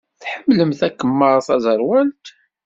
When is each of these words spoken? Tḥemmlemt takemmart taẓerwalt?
Tḥemmlemt 0.21 0.79
takemmart 0.81 1.45
taẓerwalt? 1.47 2.25